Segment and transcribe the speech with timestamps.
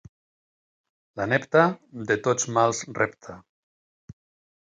[1.19, 1.65] La nepta,
[2.11, 3.37] de tots mals repta.